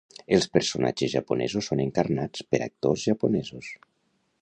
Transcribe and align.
Els 0.37 0.47
personatges 0.55 1.11
japonesos 1.17 1.69
són 1.73 1.83
encarnats 1.85 2.49
per 2.53 2.63
actors 2.71 3.09
japonesos. 3.11 3.73